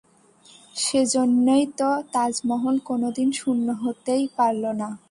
সেইজন্যেই 0.75 1.65
তো 1.79 1.89
তাজমহল 2.13 2.75
কোনোদিন 2.85 3.29
শূন্য 3.31 3.67
হতেই 3.81 4.23
পারল 4.37 4.63
না। 4.81 4.89